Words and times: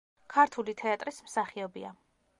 ქართული 0.35 0.73
თეატრის 0.83 1.21
მსახიობია. 1.29 1.95